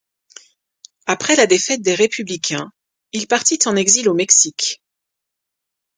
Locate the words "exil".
3.75-4.09